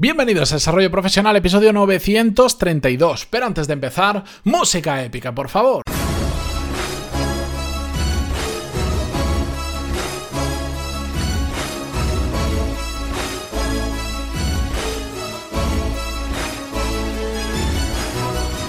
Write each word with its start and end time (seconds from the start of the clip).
Bienvenidos 0.00 0.52
a 0.52 0.54
Desarrollo 0.54 0.92
Profesional, 0.92 1.34
episodio 1.34 1.72
932. 1.72 3.26
Pero 3.26 3.46
antes 3.46 3.66
de 3.66 3.72
empezar, 3.72 4.22
música 4.44 5.02
épica, 5.02 5.34
por 5.34 5.48
favor. 5.48 5.82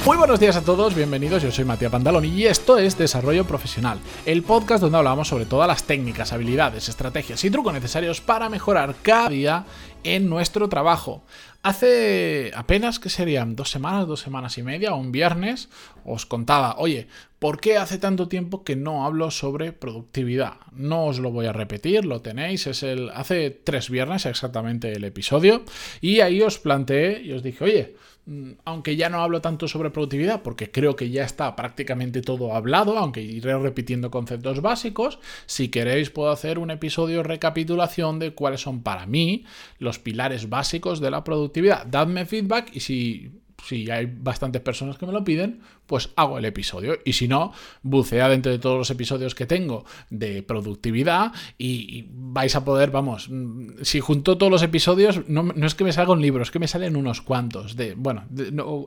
Muy 0.10 0.18
buenos 0.18 0.40
días 0.40 0.56
a 0.56 0.64
todos, 0.64 0.96
bienvenidos, 0.96 1.44
yo 1.44 1.52
soy 1.52 1.66
Matías 1.66 1.92
Pantalón 1.92 2.26
y 2.26 2.46
esto 2.46 2.80
es 2.80 2.98
Desarrollo 2.98 3.46
Profesional, 3.46 4.00
el 4.26 4.42
podcast 4.42 4.82
donde 4.82 4.98
hablamos 4.98 5.28
sobre 5.28 5.46
todas 5.46 5.68
las 5.68 5.84
técnicas, 5.84 6.34
habilidades, 6.34 6.90
estrategias 6.90 7.46
y 7.46 7.52
trucos 7.52 7.74
necesarios 7.74 8.20
para 8.20 8.50
mejorar 8.50 8.96
cada 9.04 9.30
día 9.30 9.66
en 10.04 10.30
nuestro 10.30 10.70
trabajo. 10.70 11.24
Hace 11.62 12.52
apenas, 12.56 13.00
que 13.00 13.10
serían? 13.10 13.58
Dos 13.58 13.70
semanas, 13.70 14.08
dos 14.08 14.22
semanas 14.22 14.58
y 14.58 14.64
media, 14.64 14.94
un 14.94 15.12
viernes, 15.12 15.68
os 16.06 16.26
contaba, 16.26 16.76
oye, 16.78 17.08
¿por 17.38 17.60
qué 17.60 17.78
hace 17.78 17.98
tanto 17.98 18.30
tiempo 18.30 18.64
que 18.64 18.78
no 18.78 19.06
hablo 19.06 19.30
sobre 19.30 19.74
productividad? 19.74 20.54
No 20.72 21.08
os 21.08 21.20
lo 21.20 21.32
voy 21.32 21.48
a 21.48 21.52
repetir, 21.52 22.06
lo 22.06 22.22
tenéis, 22.22 22.66
es 22.66 22.82
el. 22.84 23.10
hace 23.10 23.50
tres 23.50 23.90
viernes 23.90 24.26
exactamente 24.26 24.94
el 24.94 25.04
episodio, 25.04 25.64
y 26.00 26.22
ahí 26.22 26.42
os 26.42 26.60
planteé 26.60 27.22
y 27.24 27.34
os 27.34 27.44
dije, 27.44 27.66
oye, 27.66 27.96
Mm, 28.30 28.52
aunque 28.64 28.96
ya 28.96 29.10
no 29.10 29.24
hablo 29.24 29.42
tanto 29.42 29.68
sobre 29.68 29.90
productividad, 29.90 30.44
porque 30.44 30.70
creo 30.70 30.96
que 30.96 31.10
ya 31.10 31.24
está 31.24 31.56
prácticamente 31.56 32.22
todo 32.22 32.54
hablado, 32.54 32.96
aunque 32.96 33.22
iré 33.22 33.58
repitiendo 33.58 34.12
conceptos 34.12 34.62
básicos, 34.62 35.18
si 35.48 35.70
queréis 35.70 36.12
puedo 36.12 36.30
hacer 36.30 36.60
un 36.60 36.70
episodio 36.70 37.24
recapitulación 37.24 38.20
de 38.20 38.36
cuáles 38.36 38.62
son 38.62 38.84
para 38.84 39.08
mí 39.08 39.46
los 39.80 39.98
pilares 39.98 40.48
básicos 40.48 41.00
de 41.00 41.10
la 41.10 41.24
productividad. 41.24 41.49
Dadme 41.86 42.26
feedback 42.26 42.76
y 42.76 42.80
si 42.80 43.32
si 43.66 43.90
hay 43.90 44.06
bastantes 44.06 44.62
personas 44.62 44.98
que 44.98 45.06
me 45.06 45.14
lo 45.14 45.24
piden, 45.24 45.62
pues 45.90 46.12
hago 46.16 46.38
el 46.38 46.46
episodio. 46.46 47.00
Y 47.04 47.14
si 47.14 47.28
no, 47.28 47.52
bucea 47.82 48.30
dentro 48.30 48.52
de 48.52 48.60
todos 48.60 48.78
los 48.78 48.90
episodios 48.92 49.34
que 49.34 49.48
tengo 49.48 49.86
de 50.12 50.44
productividad 50.44 51.34
y, 51.58 52.06
vais 52.12 52.56
a 52.56 52.64
poder, 52.64 52.92
vamos, 52.92 53.28
mm, 53.30 53.82
si 53.82 54.00
junto 54.00 54.38
todos 54.38 54.52
los 54.52 54.62
episodios, 54.62 55.28
no, 55.28 55.52
es 55.66 55.76
que 55.76 55.84
me 55.84 55.92
salga 55.92 56.14
un 56.14 56.22
libro, 56.22 56.44
es 56.44 56.52
que 56.52 56.60
me 56.60 56.68
salen 56.68 56.96
unos 56.96 57.22
cuantos. 57.22 57.76
De, 57.76 57.96
bueno, 57.96 58.26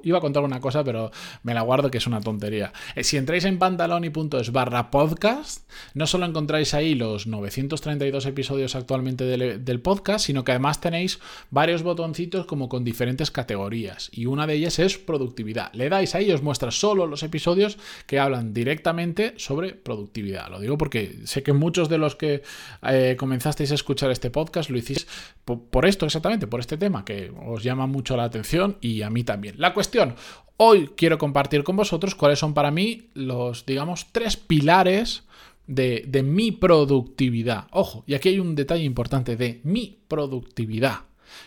iba 0.04 0.18
a 0.18 0.20
contar 0.20 0.44
una 0.44 0.60
cosa, 0.60 0.84
pero 0.84 1.10
me 1.42 1.54
la 1.54 1.62
guardo 1.62 1.90
que 1.90 1.98
es 1.98 2.06
una 2.06 2.20
tontería. 2.20 2.72
Eh, 2.94 3.02
si 3.02 3.16
entráis 3.16 3.44
en 3.44 3.58
pantaloni.es 3.58 4.52
barra 4.52 4.90
podcast, 4.92 5.68
no 5.94 6.06
solo 6.06 6.24
encontráis 6.24 6.72
ahí 6.72 6.94
los 6.94 7.26
932 7.26 8.26
episodios 8.26 8.76
actualmente 8.76 9.24
del, 9.24 9.64
del 9.64 9.80
podcast, 9.80 10.26
sino 10.26 10.44
que 10.44 10.52
además 10.52 10.80
tenéis 10.80 11.18
varios 11.50 11.82
botoncitos 11.82 12.46
como 12.46 12.68
con 12.68 12.84
diferentes 12.84 13.32
categorías. 13.32 14.08
Y 14.12 14.26
una 14.26 14.46
de 14.46 14.54
ellas 14.54 14.61
es 14.66 14.98
productividad. 14.98 15.72
Le 15.74 15.88
dais 15.88 16.14
ahí 16.14 16.30
os 16.32 16.42
muestra 16.42 16.70
solo 16.70 17.06
los 17.06 17.22
episodios 17.22 17.78
que 18.06 18.18
hablan 18.18 18.54
directamente 18.54 19.34
sobre 19.36 19.74
productividad. 19.74 20.48
Lo 20.48 20.60
digo 20.60 20.78
porque 20.78 21.20
sé 21.24 21.42
que 21.42 21.52
muchos 21.52 21.88
de 21.88 21.98
los 21.98 22.16
que 22.16 22.42
eh, 22.82 23.16
comenzasteis 23.18 23.72
a 23.72 23.74
escuchar 23.74 24.10
este 24.10 24.30
podcast 24.30 24.70
lo 24.70 24.78
hiciste 24.78 25.10
por, 25.44 25.86
esto 25.86 26.06
exactamente, 26.06 26.46
por 26.46 26.60
este 26.60 26.76
tema 26.76 27.04
que 27.04 27.32
os 27.46 27.62
llama 27.62 27.86
mucho 27.86 28.16
la 28.16 28.24
atención 28.24 28.78
y 28.80 29.02
a 29.02 29.10
mí 29.10 29.24
también. 29.24 29.56
La 29.58 29.74
cuestión, 29.74 30.14
hoy 30.56 30.90
quiero 30.96 31.18
compartir 31.18 31.64
con 31.64 31.76
vosotros 31.76 32.14
cuáles 32.14 32.38
son 32.38 32.54
para 32.54 32.70
mí 32.70 33.10
los, 33.14 33.66
digamos, 33.66 34.06
tres 34.12 34.36
pilares 34.36 35.24
de, 35.66 36.22
mi 36.24 36.52
productividad. 36.52 37.66
Ojo, 37.70 38.04
y 38.06 38.14
aquí 38.14 38.30
hay 38.30 38.40
un 38.40 38.54
detalle 38.54 38.84
importante 38.84 39.36
de 39.36 39.60
mi 39.64 39.98
productividad. 40.08 41.00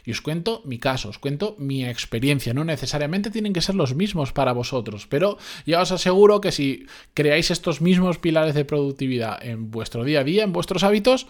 Y 0.06 0.12
os 0.12 0.22
cuento 0.22 0.62
mi 0.66 0.78
caso, 0.78 1.10
os 1.10 1.20
cuento 1.20 1.56
mi 1.58 1.86
experiencia. 1.86 2.54
No 2.54 2.64
necesariamente 2.64 3.32
tienen 3.32 3.54
que 3.54 3.62
ser 3.62 3.76
los 3.76 3.96
mismos 3.96 4.34
para 4.34 4.54
vosotros, 4.54 5.08
pero 5.08 5.38
ya 5.66 5.82
os 5.82 5.92
aseguro 5.92 6.42
que 6.42 6.52
si 6.52 6.86
creáis 7.14 7.52
estos 7.52 7.82
mismos 7.82 8.18
pilares 8.18 8.56
de 8.56 8.66
productividad 8.66 9.44
en 9.44 9.72
vuestro 9.72 10.04
día 10.04 10.22
a 10.22 10.24
día, 10.24 10.44
en 10.44 10.54
vuestros 10.54 10.84
hábitos, 10.84 11.28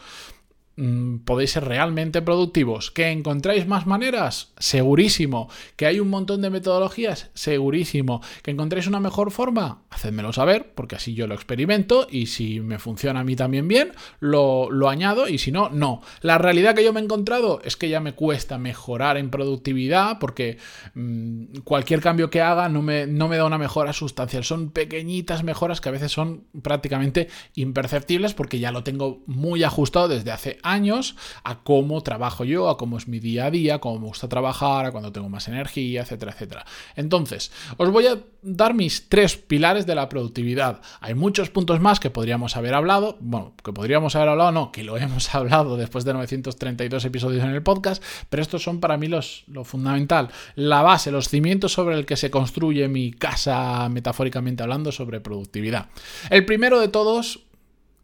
Mm, 0.78 1.20
podéis 1.20 1.52
ser 1.52 1.64
realmente 1.64 2.22
productivos. 2.22 2.92
¿Que 2.92 3.10
encontráis 3.10 3.66
más 3.66 3.88
maneras? 3.88 4.52
Segurísimo. 4.58 5.50
¿Que 5.78 5.86
hay 5.86 6.00
un 6.02 6.10
montón 6.10 6.42
de 6.42 6.50
metodologías? 6.50 7.30
Segurísimo. 7.34 8.22
¿Que 8.44 8.52
encontréis 8.52 8.88
una 8.88 9.00
mejor 9.00 9.32
forma? 9.32 9.84
Hacedmelo 10.06 10.34
saber, 10.34 10.72
porque 10.76 10.96
así 10.96 11.16
yo 11.16 11.26
lo 11.26 11.34
experimento 11.34 12.06
y 12.08 12.28
si 12.28 12.60
me 12.60 12.78
funciona 12.78 13.22
a 13.22 13.24
mí 13.24 13.36
también 13.36 13.68
bien, 13.68 13.92
lo, 14.20 14.70
añado 14.88 15.28
y 15.28 15.40
si 15.40 15.52
no, 15.52 15.70
no. 15.70 16.04
La 16.22 16.38
realidad 16.38 16.76
que 16.76 16.84
yo 16.84 16.94
me 16.94 17.00
he 17.00 17.04
encontrado 17.04 17.60
es 17.64 17.76
que 17.76 17.90
ya 17.90 18.00
me 18.00 18.14
cuesta 18.14 18.60
mejorar 18.60 19.18
en 19.18 19.32
productividad 19.32 20.20
porque 20.20 20.60
mm, 20.94 21.58
cualquier 21.64 22.02
cambio 22.02 22.30
que 22.30 22.40
haga 22.40 22.70
no 22.70 22.84
me, 22.84 23.08
no 23.08 23.28
me 23.28 23.38
da 23.38 23.46
una 23.46 23.58
mejora 23.58 23.94
sustancial. 23.94 24.44
Son 24.44 24.70
pequeñitas 24.70 25.44
mejoras 25.44 25.82
que 25.82 25.90
a 25.90 25.92
veces 25.92 26.12
son 26.12 26.44
prácticamente 26.62 27.30
imperceptibles 27.56 28.36
porque 28.36 28.60
ya 28.60 28.72
lo 28.72 28.84
tengo 28.84 29.24
muy 29.26 29.64
ajustado 29.64 30.08
desde 30.08 30.32
hace 30.32 30.60
años 30.62 31.16
a 31.44 31.64
cómo 31.64 32.04
trabajo 32.04 32.44
yo, 32.44 32.70
a 32.70 32.78
cómo 32.78 33.00
es 33.00 33.08
mi 33.08 33.20
día 33.20 33.46
a 33.46 33.52
día, 33.52 33.80
cómo 33.80 34.00
me 34.00 34.06
gusta 34.06 34.30
trabajar, 34.30 34.86
a 34.86 34.92
cuando 34.92 35.12
tengo 35.12 35.30
más 35.30 35.48
energía, 35.48 36.04
etcétera, 36.04 36.34
etcétera. 36.34 36.66
Entonces, 36.96 37.52
os 37.78 37.90
voy 37.90 38.06
a 38.06 38.20
dar 38.44 38.76
mis 38.76 39.10
tres 39.10 39.36
pilares 39.36 39.88
de 39.88 39.95
la 39.96 40.10
productividad. 40.10 40.82
Hay 41.02 41.16
muchos 41.16 41.50
puntos 41.50 41.80
más 41.80 42.00
que 42.00 42.10
podríamos 42.10 42.56
haber 42.56 42.74
hablado, 42.74 43.18
bueno, 43.20 43.54
que 43.64 43.74
podríamos 43.74 44.16
haber 44.16 44.30
hablado, 44.30 44.52
no, 44.52 44.72
que 44.72 44.84
lo 44.84 44.98
hemos 44.98 45.34
hablado 45.34 45.78
después 45.78 46.06
de 46.06 46.14
932 46.14 47.06
episodios 47.06 47.44
en 47.44 47.52
el 47.52 47.64
podcast, 47.64 48.04
pero 48.30 48.42
estos 48.42 48.64
son 48.64 48.80
para 48.80 48.98
mí 48.98 49.08
los, 49.08 49.44
lo 49.48 49.64
fundamental, 49.64 50.30
la 50.56 50.82
base, 50.82 51.12
los 51.12 51.30
cimientos 51.30 51.74
sobre 51.74 51.96
el 51.96 52.06
que 52.06 52.18
se 52.18 52.30
construye 52.30 52.88
mi 52.88 53.12
casa, 53.12 53.90
metafóricamente 53.90 54.64
hablando, 54.64 54.92
sobre 54.92 55.20
productividad. 55.20 55.90
El 56.30 56.46
primero 56.46 56.80
de 56.80 56.88
todos, 56.88 57.46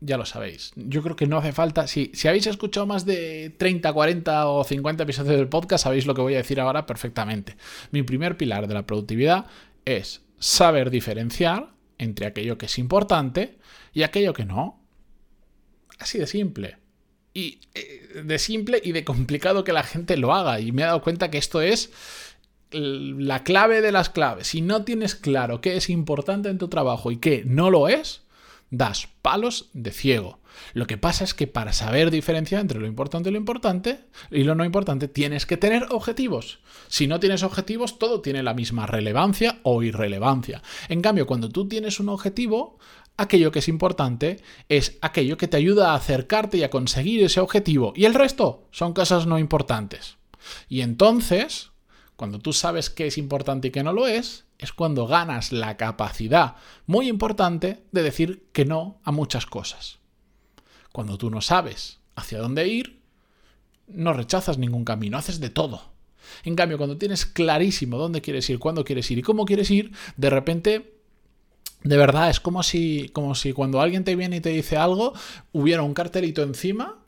ya 0.01 0.17
lo 0.17 0.25
sabéis. 0.25 0.71
Yo 0.75 1.03
creo 1.03 1.15
que 1.15 1.27
no 1.27 1.37
hace 1.37 1.53
falta. 1.53 1.87
Si, 1.87 2.11
si 2.13 2.27
habéis 2.27 2.47
escuchado 2.47 2.87
más 2.87 3.05
de 3.05 3.53
30, 3.57 3.93
40 3.93 4.47
o 4.47 4.63
50 4.63 5.03
episodios 5.03 5.37
del 5.37 5.47
podcast, 5.47 5.83
sabéis 5.83 6.05
lo 6.07 6.15
que 6.15 6.21
voy 6.21 6.33
a 6.33 6.37
decir 6.37 6.59
ahora 6.59 6.85
perfectamente. 6.85 7.55
Mi 7.91 8.01
primer 8.03 8.35
pilar 8.35 8.67
de 8.67 8.73
la 8.73 8.85
productividad 8.85 9.45
es 9.85 10.21
saber 10.39 10.89
diferenciar 10.89 11.69
entre 12.01 12.25
aquello 12.25 12.57
que 12.57 12.65
es 12.65 12.79
importante 12.79 13.59
y 13.93 14.03
aquello 14.03 14.33
que 14.33 14.45
no. 14.45 14.83
Así 15.99 16.17
de 16.17 16.25
simple. 16.25 16.77
Y 17.33 17.61
eh, 17.75 18.23
de 18.25 18.39
simple 18.39 18.81
y 18.83 18.91
de 18.91 19.05
complicado 19.05 19.63
que 19.63 19.71
la 19.71 19.83
gente 19.83 20.17
lo 20.17 20.33
haga. 20.33 20.59
Y 20.59 20.71
me 20.71 20.81
he 20.81 20.85
dado 20.85 21.03
cuenta 21.03 21.29
que 21.29 21.37
esto 21.37 21.61
es 21.61 21.91
la 22.71 23.43
clave 23.43 23.81
de 23.81 23.91
las 23.91 24.09
claves. 24.09 24.47
Si 24.47 24.61
no 24.61 24.83
tienes 24.83 25.15
claro 25.15 25.61
qué 25.61 25.77
es 25.77 25.89
importante 25.89 26.49
en 26.49 26.57
tu 26.57 26.69
trabajo 26.69 27.11
y 27.11 27.17
qué 27.17 27.43
no 27.45 27.69
lo 27.69 27.87
es, 27.87 28.23
das 28.71 29.07
palos 29.21 29.69
de 29.73 29.91
ciego. 29.91 30.40
Lo 30.73 30.87
que 30.87 30.97
pasa 30.97 31.23
es 31.23 31.33
que 31.33 31.47
para 31.47 31.73
saber 31.73 32.11
diferenciar 32.11 32.61
entre 32.61 32.79
lo 32.79 32.87
importante 32.87 33.29
y 33.29 33.31
lo 33.31 33.37
importante 33.37 34.05
y 34.29 34.43
lo 34.43 34.55
no 34.55 34.65
importante 34.65 35.07
tienes 35.07 35.45
que 35.45 35.57
tener 35.57 35.87
objetivos. 35.89 36.59
Si 36.87 37.07
no 37.07 37.19
tienes 37.19 37.43
objetivos, 37.43 37.99
todo 37.99 38.21
tiene 38.21 38.43
la 38.43 38.53
misma 38.53 38.87
relevancia 38.87 39.59
o 39.63 39.83
irrelevancia. 39.83 40.61
En 40.89 41.01
cambio, 41.01 41.27
cuando 41.27 41.49
tú 41.49 41.67
tienes 41.67 41.99
un 41.99 42.09
objetivo, 42.09 42.77
aquello 43.17 43.51
que 43.51 43.59
es 43.59 43.67
importante 43.67 44.39
es 44.69 44.97
aquello 45.01 45.37
que 45.37 45.47
te 45.47 45.57
ayuda 45.57 45.91
a 45.91 45.95
acercarte 45.95 46.57
y 46.57 46.63
a 46.63 46.69
conseguir 46.69 47.23
ese 47.23 47.39
objetivo. 47.39 47.93
Y 47.95 48.05
el 48.05 48.13
resto 48.13 48.67
son 48.71 48.93
cosas 48.93 49.27
no 49.27 49.39
importantes. 49.39 50.17
Y 50.69 50.81
entonces, 50.81 51.71
cuando 52.15 52.39
tú 52.39 52.53
sabes 52.53 52.89
qué 52.89 53.07
es 53.07 53.17
importante 53.17 53.67
y 53.67 53.71
qué 53.71 53.83
no 53.83 53.93
lo 53.93 54.07
es, 54.07 54.45
es 54.57 54.73
cuando 54.73 55.07
ganas 55.07 55.51
la 55.51 55.75
capacidad 55.77 56.55
muy 56.85 57.07
importante 57.07 57.83
de 57.91 58.03
decir 58.03 58.47
que 58.53 58.65
no 58.65 58.99
a 59.03 59.11
muchas 59.11 59.45
cosas. 59.45 60.00
Cuando 60.91 61.17
tú 61.17 61.29
no 61.29 61.41
sabes 61.41 61.99
hacia 62.15 62.39
dónde 62.39 62.67
ir, 62.67 62.99
no 63.87 64.13
rechazas 64.13 64.57
ningún 64.57 64.85
camino, 64.85 65.17
haces 65.17 65.39
de 65.39 65.49
todo. 65.49 65.91
En 66.43 66.55
cambio, 66.55 66.77
cuando 66.77 66.97
tienes 66.97 67.25
clarísimo 67.25 67.97
dónde 67.97 68.21
quieres 68.21 68.49
ir, 68.49 68.59
cuándo 68.59 68.83
quieres 68.83 69.09
ir 69.11 69.19
y 69.19 69.21
cómo 69.21 69.45
quieres 69.45 69.69
ir, 69.71 69.91
de 70.17 70.29
repente 70.29 71.01
de 71.83 71.97
verdad, 71.97 72.29
es 72.29 72.39
como 72.39 72.61
si, 72.61 73.09
como 73.11 73.33
si 73.33 73.53
cuando 73.53 73.81
alguien 73.81 74.03
te 74.03 74.15
viene 74.15 74.37
y 74.37 74.41
te 74.41 74.49
dice 74.49 74.77
algo, 74.77 75.13
hubiera 75.51 75.81
un 75.81 75.95
cartelito 75.95 76.43
encima 76.43 77.00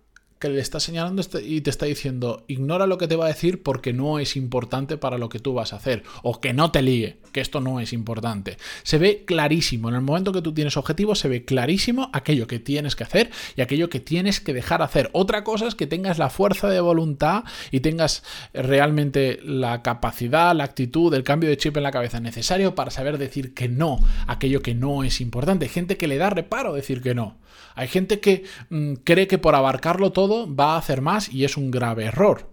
que 0.43 0.49
le 0.49 0.59
está 0.59 0.81
señalando 0.81 1.21
este, 1.21 1.41
y 1.41 1.61
te 1.61 1.69
está 1.69 1.85
diciendo, 1.85 2.43
ignora 2.49 2.85
lo 2.85 2.97
que 2.97 3.07
te 3.07 3.15
va 3.15 3.27
a 3.27 3.29
decir 3.29 3.63
porque 3.63 3.93
no 3.93 4.19
es 4.19 4.35
importante 4.35 4.97
para 4.97 5.17
lo 5.17 5.29
que 5.29 5.39
tú 5.39 5.53
vas 5.53 5.71
a 5.71 5.77
hacer, 5.77 6.03
o 6.21 6.41
que 6.41 6.51
no 6.51 6.69
te 6.69 6.81
líe, 6.81 7.15
que 7.31 7.39
esto 7.39 7.61
no 7.61 7.79
es 7.79 7.93
importante. 7.93 8.57
Se 8.83 8.97
ve 8.97 9.23
clarísimo, 9.25 9.87
en 9.87 9.95
el 9.95 10.01
momento 10.01 10.33
que 10.33 10.41
tú 10.41 10.53
tienes 10.53 10.75
objetivos, 10.75 11.19
se 11.19 11.29
ve 11.29 11.45
clarísimo 11.45 12.09
aquello 12.11 12.45
que 12.45 12.59
tienes 12.59 12.97
que 12.97 13.05
hacer 13.05 13.31
y 13.55 13.61
aquello 13.61 13.89
que 13.89 14.01
tienes 14.01 14.41
que 14.41 14.53
dejar 14.53 14.81
hacer. 14.81 15.09
Otra 15.13 15.45
cosa 15.45 15.65
es 15.65 15.75
que 15.75 15.87
tengas 15.87 16.17
la 16.17 16.29
fuerza 16.29 16.67
de 16.67 16.81
voluntad 16.81 17.45
y 17.71 17.79
tengas 17.79 18.23
realmente 18.53 19.39
la 19.45 19.81
capacidad, 19.81 20.53
la 20.53 20.65
actitud, 20.65 21.13
el 21.13 21.23
cambio 21.23 21.49
de 21.49 21.55
chip 21.55 21.77
en 21.77 21.83
la 21.83 21.91
cabeza 21.91 22.19
necesario 22.19 22.75
para 22.75 22.91
saber 22.91 23.17
decir 23.17 23.53
que 23.53 23.69
no, 23.69 23.97
aquello 24.27 24.61
que 24.61 24.75
no 24.75 25.05
es 25.05 25.21
importante. 25.21 25.67
Hay 25.67 25.71
gente 25.71 25.95
que 25.95 26.09
le 26.09 26.17
da 26.17 26.29
reparo 26.29 26.73
decir 26.73 27.01
que 27.01 27.15
no. 27.15 27.37
Hay 27.75 27.87
gente 27.87 28.19
que 28.19 28.43
mm, 28.69 28.93
cree 29.03 29.27
que 29.27 29.37
por 29.37 29.55
abarcarlo 29.55 30.11
todo 30.11 30.32
va 30.47 30.73
a 30.73 30.77
hacer 30.77 31.01
más 31.01 31.31
y 31.31 31.45
es 31.45 31.57
un 31.57 31.71
grave 31.71 32.05
error. 32.05 32.49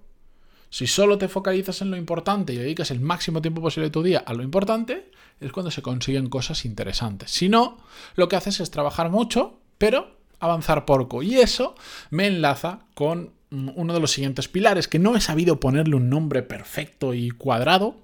Si 0.70 0.86
solo 0.86 1.18
te 1.18 1.28
focalizas 1.28 1.82
en 1.82 1.90
lo 1.90 1.96
importante 1.96 2.52
y 2.52 2.56
dedicas 2.56 2.90
el 2.92 3.00
máximo 3.00 3.42
tiempo 3.42 3.60
posible 3.60 3.88
de 3.88 3.92
tu 3.92 4.02
día 4.02 4.20
a 4.24 4.34
lo 4.34 4.44
importante, 4.44 5.10
es 5.40 5.52
cuando 5.52 5.70
se 5.70 5.82
consiguen 5.82 6.28
cosas 6.28 6.64
interesantes. 6.64 7.32
Si 7.32 7.48
no, 7.48 7.78
lo 8.14 8.28
que 8.28 8.36
haces 8.36 8.60
es 8.60 8.70
trabajar 8.70 9.10
mucho, 9.10 9.58
pero 9.78 10.16
avanzar 10.38 10.84
poco. 10.84 11.22
Y 11.22 11.36
eso 11.36 11.74
me 12.10 12.26
enlaza 12.26 12.86
con 12.94 13.32
uno 13.50 13.92
de 13.92 14.00
los 14.00 14.12
siguientes 14.12 14.46
pilares, 14.46 14.86
que 14.86 15.00
no 15.00 15.16
he 15.16 15.20
sabido 15.20 15.58
ponerle 15.58 15.96
un 15.96 16.08
nombre 16.08 16.42
perfecto 16.42 17.14
y 17.14 17.30
cuadrado, 17.30 17.96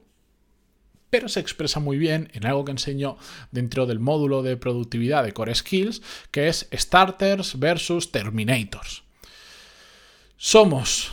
pero 1.08 1.28
se 1.28 1.38
expresa 1.38 1.78
muy 1.78 1.98
bien 1.98 2.30
en 2.34 2.46
algo 2.46 2.64
que 2.64 2.72
enseño 2.72 3.16
dentro 3.52 3.86
del 3.86 4.00
módulo 4.00 4.42
de 4.42 4.56
productividad 4.56 5.22
de 5.22 5.32
Core 5.32 5.54
Skills, 5.54 6.02
que 6.32 6.48
es 6.48 6.68
Starters 6.74 7.60
versus 7.60 8.10
Terminators. 8.10 9.05
Somos 10.36 11.12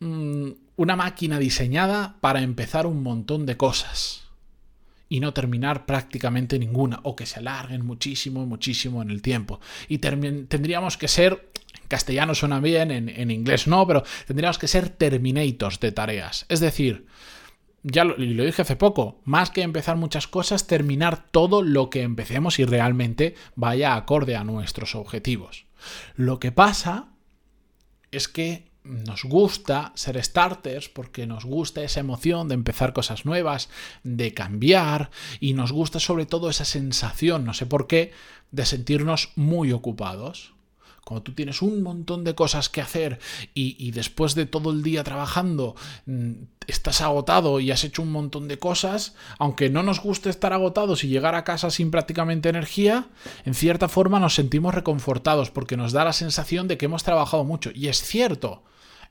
mm, 0.00 0.50
una 0.76 0.96
máquina 0.96 1.38
diseñada 1.38 2.16
para 2.20 2.42
empezar 2.42 2.86
un 2.86 3.02
montón 3.02 3.46
de 3.46 3.56
cosas 3.56 4.28
y 5.08 5.20
no 5.20 5.32
terminar 5.32 5.86
prácticamente 5.86 6.58
ninguna, 6.58 7.00
o 7.02 7.16
que 7.16 7.26
se 7.26 7.40
alarguen 7.40 7.84
muchísimo, 7.84 8.46
muchísimo 8.46 9.02
en 9.02 9.10
el 9.10 9.22
tiempo. 9.22 9.60
Y 9.88 9.98
tendríamos 9.98 10.96
que 10.96 11.08
ser, 11.08 11.50
en 11.80 11.88
castellano 11.88 12.34
suena 12.34 12.60
bien, 12.60 12.90
en, 12.90 13.30
inglés 13.30 13.66
no, 13.66 13.86
pero 13.86 14.04
tendríamos 14.26 14.58
que 14.58 14.68
ser 14.68 14.90
terminators 14.90 15.80
de 15.80 15.92
tareas. 15.92 16.44
Es 16.48 16.60
decir, 16.60 17.06
ya 17.82 18.04
lo 18.04 18.16
dije 18.16 18.62
hace 18.62 18.76
poco, 18.76 19.20
más 19.24 19.50
que 19.50 19.62
empezar 19.62 19.96
muchas 19.96 20.28
cosas, 20.28 20.66
terminar 20.66 21.30
todo 21.30 21.62
lo 21.62 21.88
que 21.88 22.02
empecemos 22.02 22.58
y 22.58 22.64
realmente 22.64 23.34
vaya 23.56 23.96
acorde 23.96 24.36
a 24.36 24.44
nuestros 24.44 24.94
objetivos. 24.94 25.64
Lo 26.16 26.38
que 26.38 26.52
pasa 26.52 27.08
es 28.10 28.28
que 28.28 28.68
nos 28.84 29.24
gusta 29.24 29.92
ser 29.94 30.22
starters 30.22 30.88
porque 30.88 31.26
nos 31.26 31.44
gusta 31.44 31.82
esa 31.82 32.00
emoción 32.00 32.48
de 32.48 32.54
empezar 32.54 32.92
cosas 32.92 33.26
nuevas, 33.26 33.68
de 34.02 34.32
cambiar 34.32 35.10
y 35.40 35.52
nos 35.52 35.72
gusta 35.72 36.00
sobre 36.00 36.26
todo 36.26 36.48
esa 36.48 36.64
sensación, 36.64 37.44
no 37.44 37.54
sé 37.54 37.66
por 37.66 37.86
qué, 37.86 38.12
de 38.50 38.64
sentirnos 38.64 39.30
muy 39.36 39.72
ocupados. 39.72 40.54
Cuando 41.08 41.22
tú 41.22 41.32
tienes 41.32 41.62
un 41.62 41.82
montón 41.82 42.22
de 42.22 42.34
cosas 42.34 42.68
que 42.68 42.82
hacer 42.82 43.18
y, 43.54 43.92
después 43.92 44.34
de 44.34 44.44
todo 44.44 44.70
el 44.70 44.82
día 44.82 45.04
trabajando 45.04 45.74
mm, 46.04 46.32
estás 46.66 47.00
agotado 47.00 47.60
y 47.60 47.70
has 47.70 47.82
hecho 47.82 48.02
un 48.02 48.12
montón 48.12 48.46
de 48.46 48.58
cosas, 48.58 49.14
aunque 49.38 49.70
no 49.70 49.82
nos 49.82 50.02
guste 50.02 50.28
estar 50.28 50.52
agotados 50.52 51.04
y 51.04 51.08
llegar 51.08 51.34
a 51.34 51.44
casa 51.44 51.70
sin 51.70 51.90
prácticamente 51.90 52.50
energía, 52.50 53.08
en 53.46 53.54
cierta 53.54 53.88
forma 53.88 54.20
nos 54.20 54.34
sentimos 54.34 54.74
reconfortados 54.74 55.50
porque 55.50 55.78
nos 55.78 55.92
da 55.92 56.04
la 56.04 56.12
sensación 56.12 56.68
de 56.68 56.76
que 56.76 56.84
hemos 56.84 57.04
trabajado 57.04 57.42
mucho. 57.42 57.70
Y 57.74 57.88
es 57.88 58.02
cierto, 58.02 58.64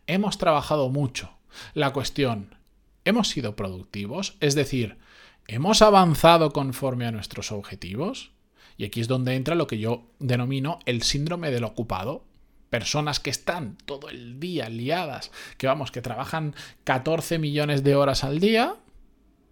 hemos 0.05 0.37
trabajado 0.37 0.89
mucho. 0.89 1.31
La 1.73 1.93
cuestión, 1.93 2.57
¿hemos 3.05 3.29
sido 3.29 3.55
productivos? 3.55 4.37
Es 4.39 4.53
decir, 4.53 4.99
¿hemos 5.47 5.81
avanzado 5.81 6.53
conforme 6.53 7.07
a 7.07 7.11
nuestros 7.11 7.51
objetivos? 7.51 8.36
Y 8.77 8.85
aquí 8.85 9.01
es 9.01 9.07
donde 9.07 9.35
entra 9.35 9.55
lo 9.55 9.67
que 9.67 9.79
yo 9.79 10.03
denomino 10.19 10.79
el 10.85 11.01
síndrome 11.01 11.51
del 11.51 11.63
ocupado. 11.63 12.23
Personas 12.69 13.19
que 13.19 13.29
están 13.29 13.77
todo 13.85 14.09
el 14.09 14.39
día 14.39 14.69
liadas, 14.69 15.31
que 15.57 15.67
vamos, 15.67 15.91
que 15.91 16.01
trabajan 16.01 16.53
14 16.83 17.39
millones 17.39 17.83
de 17.83 17.95
horas 17.95 18.23
al 18.23 18.39
día, 18.39 18.75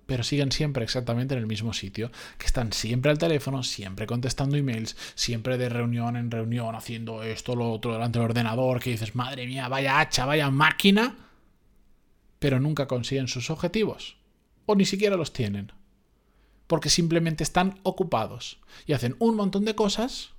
pero 0.06 0.24
siguen 0.24 0.52
siempre 0.52 0.84
exactamente 0.84 1.34
en 1.34 1.40
el 1.40 1.48
mismo 1.48 1.74
sitio, 1.74 2.12
que 2.38 2.46
están 2.46 2.74
siempre 2.74 3.10
al 3.10 3.18
teléfono, 3.18 3.64
siempre 3.64 4.06
contestando 4.06 4.58
emails, 4.58 4.96
siempre 5.16 5.58
de 5.58 5.70
reunión 5.70 6.18
en 6.18 6.30
reunión, 6.30 6.76
haciendo 6.76 7.24
esto, 7.24 7.56
lo 7.56 7.72
otro 7.72 7.94
delante 7.94 8.20
del 8.20 8.30
ordenador, 8.30 8.80
que 8.80 8.92
dices, 8.92 9.16
madre 9.16 9.48
mía, 9.48 9.70
vaya 9.70 10.00
hacha, 10.00 10.26
vaya 10.26 10.52
máquina, 10.52 11.16
pero 12.38 12.60
nunca 12.60 12.86
consiguen 12.86 13.28
sus 13.28 13.50
objetivos, 13.50 14.18
o 14.66 14.76
ni 14.76 14.86
siquiera 14.86 15.16
los 15.16 15.34
tienen 15.34 15.72
porque 16.68 16.90
simplemente 16.90 17.44
están 17.44 17.80
ocupados 17.84 18.60
y 18.86 18.94
hacen 18.94 19.16
un 19.20 19.36
montón 19.36 19.66
de 19.66 19.76
cosas, 19.76 20.32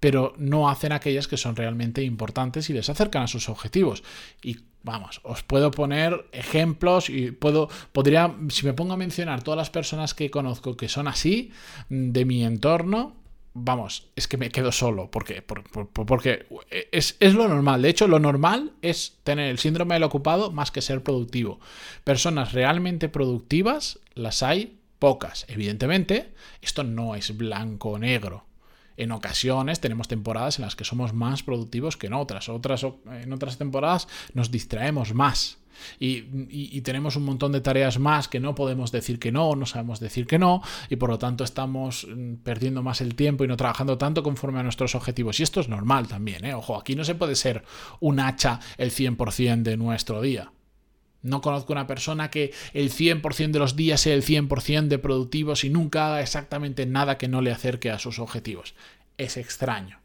pero 0.00 0.34
no 0.36 0.68
hacen 0.68 0.92
aquellas 0.92 1.28
que 1.28 1.36
son 1.36 1.56
realmente 1.56 2.02
importantes 2.02 2.68
y 2.68 2.72
les 2.72 2.90
acercan 2.90 3.22
a 3.22 3.28
sus 3.28 3.48
objetivos. 3.48 4.02
Y 4.42 4.58
vamos, 4.82 5.20
os 5.24 5.42
puedo 5.42 5.70
poner 5.70 6.26
ejemplos 6.32 7.08
y 7.08 7.30
puedo, 7.30 7.68
podría, 7.92 8.34
si 8.48 8.66
me 8.66 8.74
pongo 8.74 8.92
a 8.92 8.98
mencionar 8.98 9.42
todas 9.42 9.56
las 9.56 9.70
personas 9.70 10.14
que 10.14 10.30
conozco 10.30 10.76
que 10.76 10.88
son 10.88 11.08
así, 11.08 11.52
de 11.88 12.24
mi 12.24 12.44
entorno, 12.44 13.14
vamos, 13.54 14.08
es 14.14 14.28
que 14.28 14.36
me 14.36 14.50
quedo 14.50 14.72
solo, 14.72 15.10
porque, 15.10 15.42
porque 15.42 16.46
es, 16.92 17.16
es, 17.20 17.34
lo 17.34 17.48
normal. 17.48 17.80
De 17.80 17.88
hecho, 17.88 18.06
lo 18.06 18.18
normal 18.18 18.72
es 18.82 19.16
tener 19.22 19.48
el 19.48 19.58
síndrome 19.58 19.94
del 19.94 20.02
ocupado 20.02 20.50
más 20.50 20.70
que 20.70 20.82
ser 20.82 21.02
productivo. 21.02 21.60
Personas 22.02 22.52
realmente 22.52 23.08
productivas 23.08 24.00
las 24.14 24.42
hay 24.42 24.80
pocas. 25.04 25.44
Evidentemente, 25.48 26.32
esto 26.62 26.82
no 26.82 27.14
es 27.14 27.36
blanco 27.36 27.90
o 27.90 27.98
negro. 27.98 28.46
En 28.96 29.12
ocasiones 29.12 29.78
tenemos 29.78 30.08
temporadas 30.08 30.58
en 30.58 30.64
las 30.64 30.76
que 30.76 30.84
somos 30.84 31.12
más 31.12 31.42
productivos 31.42 31.98
que 31.98 32.06
en 32.06 32.14
otras. 32.14 32.48
otras 32.48 32.86
en 33.22 33.30
otras 33.30 33.58
temporadas 33.58 34.08
nos 34.32 34.50
distraemos 34.50 35.12
más. 35.12 35.58
Y, 36.00 36.80
tenemos 36.80 37.16
un 37.16 37.26
montón 37.26 37.52
de 37.52 37.60
tareas 37.60 37.98
más 37.98 38.28
que 38.28 38.40
no 38.40 38.54
podemos 38.54 38.92
decir 38.92 39.18
que 39.18 39.30
no, 39.30 39.54
no 39.56 39.66
sabemos 39.66 40.00
decir 40.00 40.26
que 40.26 40.38
no, 40.38 40.62
y 40.88 40.96
por 40.96 41.10
lo 41.10 41.18
tanto 41.18 41.44
estamos 41.44 42.06
mm, 42.08 42.36
perdiendo 42.36 42.82
más 42.82 43.02
el 43.02 43.14
tiempo 43.14 43.44
y 43.44 43.48
no 43.48 43.58
trabajando 43.58 43.98
tanto 43.98 44.22
conforme 44.22 44.60
a 44.60 44.62
nuestros 44.62 44.94
objetivos. 44.94 45.38
Y 45.38 45.42
esto 45.42 45.60
es 45.60 45.68
normal 45.68 46.08
también, 46.08 46.46
¿eh? 46.46 46.54
Ojo, 46.54 46.78
aquí 46.78 46.96
no 46.96 47.04
se 47.04 47.14
puede 47.14 47.34
ser 47.34 47.62
un 48.00 48.20
hacha 48.20 48.58
el 48.78 48.90
100% 48.90 49.64
de 49.64 49.76
nuestro 49.76 50.22
día. 50.22 50.53
No 51.24 51.40
conozco 51.40 51.72
una 51.72 51.86
persona 51.86 52.30
que 52.30 52.52
el 52.74 52.92
100% 52.92 53.50
de 53.50 53.58
los 53.58 53.76
días 53.76 54.02
sea 54.02 54.14
el 54.14 54.22
100% 54.22 54.88
de 54.88 54.98
productivos 54.98 55.64
y 55.64 55.70
nunca 55.70 56.06
haga 56.06 56.20
exactamente 56.20 56.84
nada 56.84 57.18
que 57.18 57.28
no 57.28 57.40
le 57.40 57.50
acerque 57.50 57.90
a 57.90 57.98
sus 57.98 58.18
objetivos. 58.18 58.74
Es 59.16 59.38
extraño. 59.38 60.00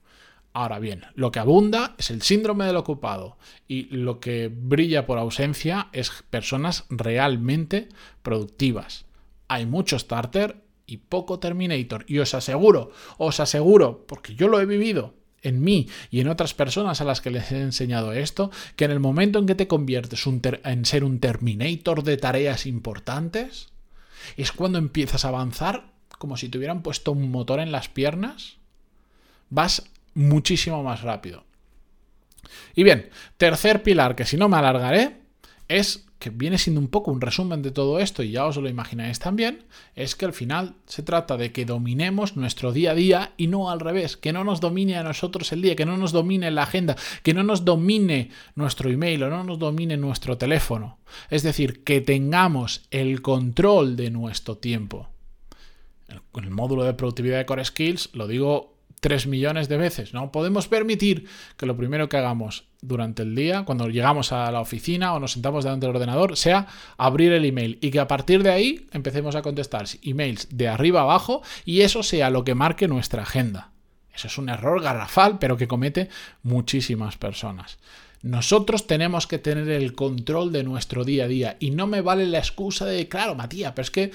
Ahora 0.54 0.80
bien, 0.80 1.06
lo 1.16 1.32
que 1.32 1.40
abunda 1.40 1.94
es 1.98 2.10
el 2.10 2.22
síndrome 2.22 2.66
del 2.66 2.78
ocupado 2.78 3.38
y 3.68 3.84
lo 3.96 4.22
que 4.22 4.50
brilla 4.52 5.06
por 5.06 5.20
ausencia 5.20 5.90
es 5.92 6.12
personas 6.30 6.86
realmente 6.90 7.90
productivas. 8.24 9.06
Hay 9.50 9.66
mucho 9.66 10.00
starter 10.00 10.64
y 10.86 10.98
poco 10.98 11.40
terminator 11.40 12.06
y 12.08 12.20
os 12.20 12.34
aseguro, 12.34 12.92
os 13.18 13.42
aseguro, 13.42 14.06
porque 14.08 14.36
yo 14.36 14.48
lo 14.48 14.60
he 14.60 14.66
vivido, 14.66 15.14
en 15.42 15.62
mí 15.62 15.88
y 16.12 16.20
en 16.20 16.28
otras 16.28 16.54
personas 16.54 17.02
a 17.02 17.06
las 17.06 17.22
que 17.22 17.32
les 17.32 17.52
he 17.52 17.62
enseñado 17.62 18.14
esto, 18.14 18.52
que 18.76 18.86
en 18.86 18.92
el 18.92 19.00
momento 19.00 19.40
en 19.40 19.46
que 19.46 19.56
te 19.56 19.68
conviertes 19.68 20.26
en 20.28 20.86
ser 20.86 21.04
un 21.04 21.20
terminator 21.20 22.04
de 22.04 22.18
tareas 22.18 22.66
importantes, 22.66 23.70
es 24.38 24.52
cuando 24.52 24.78
empiezas 24.78 25.26
a 25.26 25.30
avanzar 25.30 25.92
como 26.18 26.38
si 26.38 26.50
te 26.50 26.58
hubieran 26.58 26.84
puesto 26.84 27.14
un 27.14 27.32
motor 27.32 27.60
en 27.60 27.72
las 27.72 27.88
piernas, 27.88 28.58
vas 29.50 29.90
muchísimo 30.14 30.84
más 30.84 31.02
rápido. 31.02 31.46
Y 32.76 32.84
bien, 32.84 33.10
tercer 33.38 33.84
pilar, 33.84 34.16
que 34.16 34.26
si 34.26 34.38
no 34.38 34.50
me 34.50 34.58
alargaré, 34.58 35.22
es 35.68 36.06
que 36.20 36.30
viene 36.30 36.58
siendo 36.58 36.82
un 36.82 36.90
poco 36.90 37.12
un 37.12 37.22
resumen 37.22 37.62
de 37.62 37.72
todo 37.72 38.00
esto 38.00 38.24
y 38.24 38.32
ya 38.32 38.46
os 38.46 38.58
lo 38.58 38.68
imagináis 38.68 39.20
también, 39.20 39.64
es 39.96 40.16
que 40.16 40.26
al 40.26 40.34
final 40.34 40.76
se 40.86 41.02
trata 41.02 41.38
de 41.38 41.54
que 41.54 41.64
dominemos 41.66 42.36
nuestro 42.36 42.74
día 42.74 42.92
a 42.92 42.96
día 42.96 43.34
y 43.38 43.48
no 43.48 43.72
al 43.72 43.80
revés, 43.80 44.18
que 44.18 44.34
no 44.34 44.44
nos 44.44 44.60
domine 44.60 44.98
a 44.98 45.04
nosotros 45.04 45.52
el 45.54 45.62
día, 45.62 45.78
que 45.78 45.86
no 45.86 45.98
nos 45.98 46.12
domine 46.12 46.52
la 46.52 46.64
agenda, 46.64 46.98
que 47.24 47.34
no 47.34 47.44
nos 47.44 47.64
domine 47.64 48.32
nuestro 48.56 48.90
email 48.90 49.24
o 49.24 49.30
no 49.30 49.46
nos 49.46 49.60
domine 49.60 49.96
nuestro 49.96 50.38
teléfono. 50.38 51.00
Es 51.30 51.42
decir, 51.42 51.86
que 51.86 52.02
tengamos 52.02 52.86
el 52.92 53.22
control 53.22 53.96
de 53.96 54.12
nuestro 54.12 54.58
tiempo. 54.58 55.10
Con 56.32 56.44
el 56.44 56.52
módulo 56.52 56.84
de 56.84 56.94
productividad 56.94 57.38
de 57.38 57.46
Core 57.46 57.64
Skills 57.64 58.10
lo 58.14 58.28
digo 58.28 58.76
3 59.00 59.28
millones 59.28 59.70
de 59.70 59.78
veces. 59.78 60.14
No 60.14 60.34
podemos 60.34 60.68
permitir 60.68 61.28
que 61.56 61.66
lo 61.66 61.78
primero 61.78 62.10
que 62.10 62.18
hagamos 62.18 62.69
durante 62.82 63.24
el 63.24 63.36
día, 63.36 63.64
cuando 63.64 63.88
llegamos 63.88 64.32
a 64.32 64.52
la 64.52 64.62
oficina 64.62 65.14
o 65.14 65.20
nos 65.20 65.34
sentamos 65.34 65.64
delante 65.64 65.86
del 65.86 65.96
ordenador, 65.96 66.38
sea 66.38 66.68
abrir 66.98 67.34
el 67.34 67.46
email 67.46 67.78
y 67.82 67.92
que 67.92 68.00
a 68.00 68.08
partir 68.08 68.44
de 68.44 68.52
ahí 68.52 68.88
empecemos 68.92 69.36
a 69.36 69.42
contestar 69.42 69.86
emails 70.02 70.48
de 70.52 70.68
arriba 70.68 71.02
abajo 71.02 71.42
y 71.66 71.82
eso 71.82 72.04
sea 72.04 72.30
lo 72.30 72.44
que 72.44 72.56
marque 72.56 72.88
nuestra 72.88 73.24
agenda. 73.24 73.72
Eso 74.14 74.28
es 74.28 74.38
un 74.38 74.50
error 74.50 74.82
garrafal, 74.82 75.40
pero 75.40 75.58
que 75.58 75.68
comete 75.68 76.10
muchísimas 76.44 77.18
personas. 77.18 77.78
Nosotros 78.22 78.86
tenemos 78.86 79.28
que 79.28 79.40
tener 79.40 79.70
el 79.70 79.94
control 79.94 80.52
de 80.52 80.64
nuestro 80.64 81.06
día 81.06 81.26
a 81.26 81.28
día 81.28 81.58
y 81.60 81.72
no 81.72 81.88
me 81.88 82.02
vale 82.02 82.26
la 82.26 82.40
excusa 82.40 82.86
de, 82.86 83.08
claro, 83.08 83.36
Matías, 83.36 83.72
pero 83.74 83.84
es 83.84 83.92
que 83.92 84.12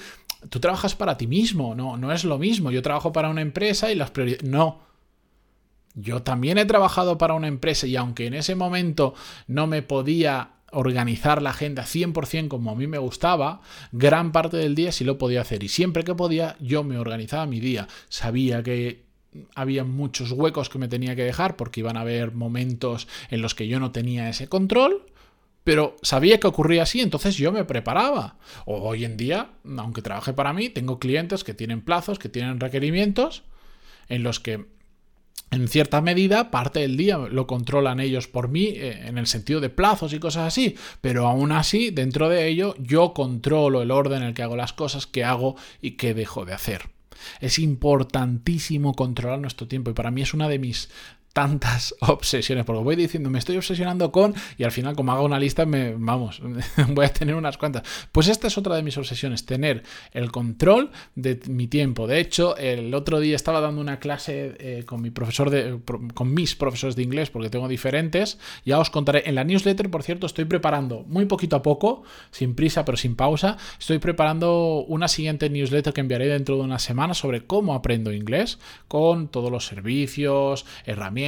tú 0.49 0.59
trabajas 0.59 0.95
para 0.95 1.17
ti 1.17 1.25
mismo, 1.25 1.73
no, 1.73 1.97
no 1.97 2.11
es 2.11 2.23
lo 2.23 2.37
mismo. 2.37 2.69
Yo 2.69 2.83
trabajo 2.83 3.11
para 3.11 3.29
una 3.29 3.41
empresa 3.41 3.91
y 3.91 3.95
las 3.95 4.11
prioridades... 4.11 4.43
No. 4.43 4.79
Yo 5.95 6.21
también 6.21 6.57
he 6.57 6.65
trabajado 6.65 7.17
para 7.17 7.33
una 7.33 7.47
empresa 7.47 7.87
y 7.87 7.95
aunque 7.95 8.27
en 8.27 8.33
ese 8.33 8.55
momento 8.55 9.13
no 9.47 9.65
me 9.65 9.81
podía 9.81 10.51
organizar 10.71 11.41
la 11.41 11.51
agenda 11.51 11.83
100% 11.83 12.49
como 12.49 12.71
a 12.71 12.75
mí 12.75 12.85
me 12.85 12.97
gustaba, 12.97 13.61
gran 13.93 14.31
parte 14.33 14.57
del 14.57 14.75
día 14.75 14.91
sí 14.91 15.05
lo 15.05 15.17
podía 15.17 15.41
hacer 15.41 15.63
y 15.63 15.69
siempre 15.69 16.03
que 16.03 16.13
podía 16.13 16.57
yo 16.59 16.83
me 16.83 16.97
organizaba 16.97 17.45
mi 17.45 17.61
día. 17.61 17.87
Sabía 18.09 18.61
que 18.61 19.05
había 19.55 19.83
muchos 19.83 20.31
huecos 20.31 20.69
que 20.69 20.79
me 20.79 20.87
tenía 20.87 21.15
que 21.15 21.23
dejar 21.23 21.55
porque 21.55 21.79
iban 21.79 21.97
a 21.97 22.01
haber 22.01 22.33
momentos 22.33 23.07
en 23.29 23.41
los 23.41 23.55
que 23.55 23.67
yo 23.67 23.79
no 23.79 23.91
tenía 23.91 24.29
ese 24.29 24.47
control, 24.47 25.05
pero 25.63 25.95
sabía 26.01 26.39
que 26.39 26.47
ocurría 26.47 26.83
así, 26.83 27.01
entonces 27.01 27.37
yo 27.37 27.51
me 27.51 27.65
preparaba. 27.65 28.37
Hoy 28.65 29.05
en 29.05 29.17
día, 29.17 29.49
aunque 29.77 30.01
trabaje 30.01 30.33
para 30.33 30.53
mí, 30.53 30.69
tengo 30.69 30.99
clientes 30.99 31.43
que 31.43 31.53
tienen 31.53 31.81
plazos, 31.81 32.19
que 32.19 32.29
tienen 32.29 32.59
requerimientos, 32.59 33.43
en 34.07 34.23
los 34.23 34.39
que 34.39 34.65
en 35.51 35.67
cierta 35.67 36.01
medida, 36.01 36.51
parte 36.51 36.81
del 36.81 36.97
día 36.97 37.17
lo 37.17 37.47
controlan 37.47 37.99
ellos 37.99 38.27
por 38.27 38.49
mí 38.49 38.65
eh, 38.67 39.07
en 39.07 39.17
el 39.17 39.27
sentido 39.27 39.61
de 39.61 39.69
plazos 39.69 40.13
y 40.13 40.19
cosas 40.19 40.47
así, 40.47 40.75
pero 41.01 41.27
aún 41.27 41.51
así, 41.51 41.91
dentro 41.91 42.29
de 42.29 42.47
ello, 42.47 42.75
yo 42.77 43.13
controlo 43.13 43.81
el 43.81 43.91
orden 43.91 44.21
en 44.21 44.29
el 44.29 44.33
que 44.33 44.43
hago 44.43 44.55
las 44.55 44.73
cosas, 44.73 45.07
qué 45.07 45.23
hago 45.23 45.55
y 45.81 45.91
qué 45.91 46.13
dejo 46.13 46.45
de 46.45 46.53
hacer. 46.53 46.89
Es 47.39 47.59
importantísimo 47.59 48.93
controlar 48.93 49.39
nuestro 49.39 49.67
tiempo 49.67 49.91
y 49.91 49.93
para 49.93 50.11
mí 50.11 50.21
es 50.21 50.33
una 50.33 50.49
de 50.49 50.59
mis 50.59 50.89
tantas 51.35 51.93
obsesiones, 51.99 52.63
porque 52.63 52.81
voy 52.81 52.95
diciendo, 52.95 53.29
me 53.29 53.39
estoy 53.39 53.57
obsesionando 53.57 54.09
con, 54.09 54.33
y 54.57 54.63
al 54.63 54.71
final 54.71 54.95
como 54.95 55.11
hago 55.11 55.25
una 55.25 55.37
lista, 55.37 55.65
me, 55.65 55.93
vamos, 55.93 56.41
voy 56.87 57.05
a 57.05 57.09
tener 57.09 57.35
unas 57.35 57.57
cuantas. 57.57 57.83
Pues 58.13 58.29
esta 58.29 58.47
es 58.47 58.57
otra 58.57 58.73
de 58.77 58.83
mis 58.83 58.97
obsesiones, 58.97 59.45
tener 59.45 59.83
el 60.13 60.31
control 60.31 60.91
de 61.15 61.37
mi 61.49 61.67
tiempo. 61.67 62.07
De 62.07 62.21
hecho, 62.21 62.55
el 62.55 62.93
otro 62.93 63.19
día 63.19 63.35
estaba 63.35 63.59
dando 63.59 63.81
una 63.81 63.99
clase 63.99 64.55
eh, 64.59 64.83
con 64.85 65.01
mi 65.01 65.11
profesor 65.11 65.49
de, 65.49 65.77
con 66.13 66.33
mis 66.33 66.55
profesores 66.55 66.95
de 66.95 67.03
inglés, 67.03 67.29
porque 67.29 67.49
tengo 67.49 67.67
diferentes, 67.67 68.39
ya 68.63 68.79
os 68.79 68.89
contaré. 68.89 69.23
En 69.25 69.35
la 69.35 69.43
newsletter, 69.43 69.91
por 69.91 70.03
cierto, 70.03 70.27
estoy 70.27 70.45
preparando 70.45 71.03
muy 71.05 71.25
poquito 71.25 71.57
a 71.57 71.61
poco, 71.61 72.03
sin 72.31 72.55
prisa 72.55 72.85
pero 72.85 72.97
sin 72.97 73.17
pausa, 73.17 73.57
estoy 73.77 73.99
preparando 73.99 74.85
una 74.87 75.09
siguiente 75.09 75.49
newsletter 75.49 75.91
que 75.91 75.99
enviaré 75.99 76.27
dentro 76.27 76.55
de 76.55 76.61
una 76.61 76.79
semana 76.79 77.13
sobre 77.13 77.45
cómo 77.45 77.73
aprendo 77.73 78.13
inglés, 78.13 78.57
con 78.87 79.27
todos 79.27 79.51
los 79.51 79.65
servicios, 79.65 80.65
herramientas, 80.85 81.24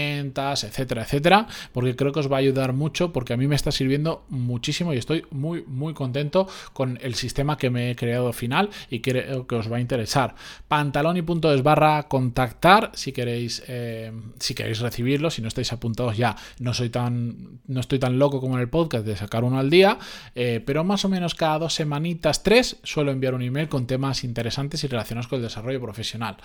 etcétera, 0.63 1.03
etcétera, 1.03 1.47
porque 1.73 1.95
creo 1.95 2.11
que 2.11 2.19
os 2.19 2.31
va 2.31 2.37
a 2.37 2.39
ayudar 2.39 2.73
mucho, 2.73 3.11
porque 3.11 3.33
a 3.33 3.37
mí 3.37 3.47
me 3.47 3.55
está 3.55 3.71
sirviendo 3.71 4.25
muchísimo 4.29 4.93
y 4.93 4.97
estoy 4.97 5.25
muy, 5.31 5.63
muy 5.67 5.93
contento 5.93 6.47
con 6.73 6.99
el 7.01 7.15
sistema 7.15 7.57
que 7.57 7.69
me 7.69 7.91
he 7.91 7.95
creado 7.95 8.31
final 8.33 8.69
y 8.89 8.99
creo 8.99 9.47
que 9.47 9.55
os 9.55 9.71
va 9.71 9.77
a 9.77 9.79
interesar. 9.79 10.35
Pantaloni.es 10.67 11.63
barra 11.63 12.03
contactar 12.03 12.91
si 12.93 13.11
queréis, 13.11 13.63
eh, 13.67 14.11
si 14.39 14.53
queréis 14.53 14.79
recibirlo, 14.79 15.29
si 15.29 15.41
no 15.41 15.47
estáis 15.47 15.71
apuntados 15.73 16.17
ya, 16.17 16.35
no 16.59 16.73
soy 16.73 16.89
tan, 16.89 17.59
no 17.67 17.79
estoy 17.79 17.99
tan 17.99 18.19
loco 18.19 18.39
como 18.39 18.55
en 18.55 18.61
el 18.61 18.69
podcast 18.69 19.05
de 19.05 19.15
sacar 19.15 19.43
uno 19.43 19.59
al 19.59 19.69
día, 19.69 19.97
eh, 20.35 20.61
pero 20.65 20.83
más 20.83 21.05
o 21.05 21.09
menos 21.09 21.35
cada 21.35 21.59
dos 21.59 21.73
semanitas, 21.73 22.43
tres, 22.43 22.77
suelo 22.83 23.11
enviar 23.11 23.33
un 23.33 23.41
email 23.41 23.67
con 23.67 23.87
temas 23.87 24.23
interesantes 24.23 24.83
y 24.83 24.87
relacionados 24.87 25.27
con 25.27 25.37
el 25.37 25.43
desarrollo 25.43 25.81
profesional. 25.81 26.37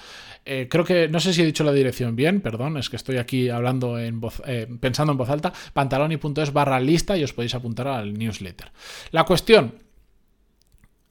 Eh, 0.44 0.68
creo 0.70 0.84
que, 0.84 1.08
no 1.08 1.20
sé 1.20 1.32
si 1.32 1.42
he 1.42 1.46
dicho 1.46 1.64
la 1.64 1.72
dirección 1.72 2.16
bien, 2.16 2.40
perdón, 2.40 2.76
es 2.76 2.90
que 2.90 2.96
estoy 2.96 3.16
aquí 3.16 3.41
hablando 3.50 3.98
en 3.98 4.20
voz, 4.20 4.42
eh, 4.46 4.68
pensando 4.80 5.12
en 5.12 5.18
voz 5.18 5.30
alta, 5.30 5.52
pantaloni.es 5.72 6.52
barra 6.52 6.80
lista 6.80 7.16
y 7.16 7.24
os 7.24 7.32
podéis 7.32 7.54
apuntar 7.54 7.88
al 7.88 8.14
newsletter. 8.14 8.72
La 9.10 9.24
cuestión 9.24 9.74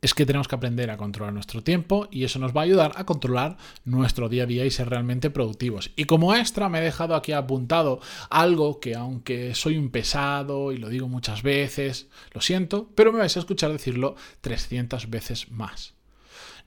es 0.02 0.16
que 0.16 0.26
tenemos 0.26 0.48
que 0.48 0.56
aprender 0.56 0.90
a 0.90 0.98
controlar 0.98 1.34
nuestro 1.34 1.64
tiempo 1.64 2.08
y 2.10 2.24
eso 2.24 2.40
nos 2.40 2.56
va 2.56 2.62
a 2.62 2.64
ayudar 2.64 2.94
a 2.96 3.06
controlar 3.06 3.58
nuestro 3.86 4.30
día 4.30 4.44
a 4.44 4.48
día 4.48 4.66
y 4.66 4.72
ser 4.72 4.90
realmente 4.90 5.30
productivos. 5.30 5.92
Y 5.96 6.06
como 6.06 6.34
extra 6.34 6.70
me 6.70 6.80
he 6.80 6.84
dejado 6.84 7.16
aquí 7.16 7.34
apuntado 7.34 8.00
algo 8.30 8.80
que 8.80 8.96
aunque 8.96 9.54
soy 9.54 9.78
un 9.78 9.92
pesado 9.92 10.72
y 10.72 10.78
lo 10.78 10.90
digo 10.90 11.08
muchas 11.08 11.44
veces, 11.44 12.08
lo 12.34 12.42
siento, 12.42 12.90
pero 12.96 13.12
me 13.12 13.20
vais 13.20 13.38
a 13.38 13.40
escuchar 13.40 13.72
decirlo 13.72 14.16
300 14.42 15.10
veces 15.10 15.52
más. 15.52 15.94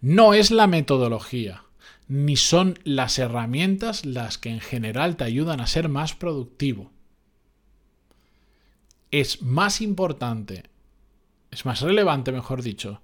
No 0.00 0.32
es 0.34 0.50
la 0.52 0.68
metodología, 0.68 1.63
ni 2.08 2.36
son 2.36 2.78
las 2.84 3.18
herramientas 3.18 4.04
las 4.04 4.38
que 4.38 4.50
en 4.50 4.60
general 4.60 5.16
te 5.16 5.24
ayudan 5.24 5.60
a 5.60 5.66
ser 5.66 5.88
más 5.88 6.14
productivo. 6.14 6.90
Es 9.10 9.42
más 9.42 9.80
importante, 9.80 10.64
es 11.50 11.64
más 11.64 11.80
relevante, 11.80 12.32
mejor 12.32 12.62
dicho, 12.62 13.00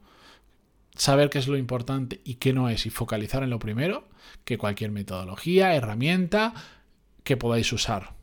saber 0.95 1.31
qué 1.31 1.39
es 1.39 1.49
lo 1.49 1.57
importante 1.57 2.21
y 2.25 2.35
qué 2.35 2.53
no 2.53 2.69
es 2.69 2.85
y 2.85 2.91
focalizar 2.91 3.43
en 3.43 3.51
lo 3.51 3.59
primero 3.59 4.09
que 4.45 4.59
cualquier 4.59 4.91
metodología, 4.91 5.75
herramienta 5.75 6.53
que 7.25 7.37
podáis 7.37 7.73
usar. 7.73 8.15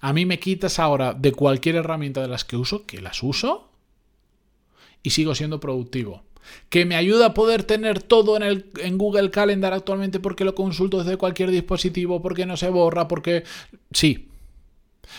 A 0.00 0.12
mí 0.12 0.26
me 0.26 0.38
quitas 0.38 0.78
ahora 0.78 1.14
de 1.14 1.32
cualquier 1.32 1.76
herramienta 1.76 2.20
de 2.20 2.28
las 2.28 2.44
que 2.44 2.56
uso, 2.56 2.84
que 2.86 3.00
las 3.00 3.22
uso, 3.22 3.70
y 5.02 5.10
sigo 5.10 5.34
siendo 5.34 5.60
productivo 5.60 6.22
que 6.68 6.84
me 6.84 6.96
ayuda 6.96 7.26
a 7.26 7.34
poder 7.34 7.64
tener 7.64 8.02
todo 8.02 8.36
en, 8.36 8.42
el, 8.42 8.70
en 8.78 8.98
Google 8.98 9.30
Calendar 9.30 9.72
actualmente 9.72 10.20
porque 10.20 10.44
lo 10.44 10.54
consulto 10.54 10.98
desde 10.98 11.16
cualquier 11.16 11.50
dispositivo, 11.50 12.22
porque 12.22 12.46
no 12.46 12.56
se 12.56 12.68
borra, 12.70 13.08
porque... 13.08 13.44
Sí. 13.92 14.28